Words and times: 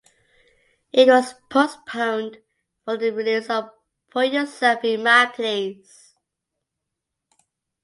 It 0.91 1.07
was 1.09 1.35
postponed 1.51 2.39
for 2.83 2.97
the 2.97 3.11
release 3.11 3.51
of 3.51 3.69
"Put 4.09 4.29
Yourself 4.31 4.83
in 4.83 5.03
My 5.03 5.27
Place". 5.27 6.15